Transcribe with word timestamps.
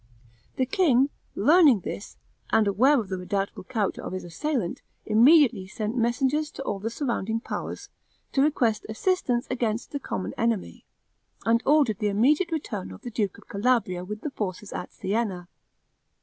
The 0.55 0.65
king, 0.65 1.11
learning 1.35 1.81
this, 1.81 2.17
and 2.49 2.65
aware 2.65 2.99
of 2.99 3.09
the 3.09 3.19
redoubtable 3.19 3.63
character 3.65 4.01
of 4.01 4.13
his 4.13 4.23
assailant, 4.23 4.81
immediately 5.05 5.67
sent 5.67 5.95
messengers 5.95 6.49
to 6.53 6.63
all 6.63 6.79
the 6.79 6.89
surrounding 6.89 7.39
powers, 7.39 7.89
to 8.31 8.41
request 8.41 8.83
assistance 8.89 9.45
against 9.51 9.91
the 9.91 9.99
common 9.99 10.33
enemy, 10.39 10.85
and 11.45 11.61
ordered 11.67 11.99
the 11.99 12.07
immediate 12.07 12.51
return 12.51 12.89
of 12.89 13.01
the 13.03 13.11
duke 13.11 13.37
of 13.37 13.47
Calabria 13.47 14.03
with 14.03 14.21
the 14.21 14.31
forces 14.31 14.73
at 14.73 14.91
Sienna. 14.91 15.47